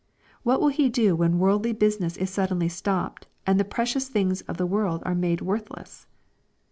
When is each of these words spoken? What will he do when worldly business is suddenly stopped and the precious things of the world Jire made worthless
What 0.41 0.59
will 0.59 0.69
he 0.69 0.89
do 0.89 1.15
when 1.15 1.37
worldly 1.37 1.73
business 1.73 2.17
is 2.17 2.31
suddenly 2.31 2.67
stopped 2.67 3.27
and 3.45 3.59
the 3.59 3.63
precious 3.63 4.07
things 4.07 4.41
of 4.47 4.57
the 4.57 4.65
world 4.65 5.03
Jire 5.03 5.15
made 5.15 5.41
worthless 5.41 6.07